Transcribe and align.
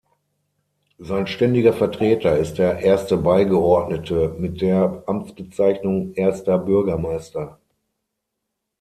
Sein 0.97 1.27
ständiger 1.27 1.73
Vertreter 1.73 2.35
ist 2.35 2.55
der 2.55 2.79
„Erste 2.79 3.17
Beigeordnete“ 3.17 4.35
mit 4.39 4.59
der 4.59 5.03
Amtsbezeichnung 5.05 6.15
„Erster 6.15 6.57
Bürgermeister“. 6.57 7.59